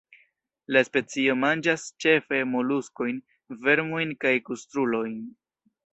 [0.75, 3.19] La specio manĝas ĉefe moluskojn,
[3.67, 5.19] vermojn kaj krustulojn.